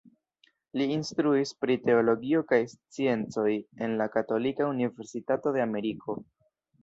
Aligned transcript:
Li 0.79 0.85
instruis 0.93 1.51
pri 1.65 1.75
teologio 1.89 2.39
kaj 2.51 2.59
sciencoj 2.71 3.45
en 3.87 3.93
la 4.01 4.07
Katolika 4.15 4.69
Universitato 4.73 5.57
de 5.59 5.65
Ameriko. 5.69 6.17